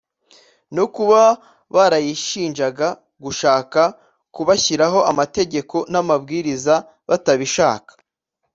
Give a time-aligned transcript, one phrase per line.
[0.75, 1.21] no kuba
[1.75, 2.87] barayishinjaga
[3.23, 3.81] gushaka
[4.35, 6.75] kubashyiraho amategeko n’amabwiriza
[7.09, 7.91] batabishaka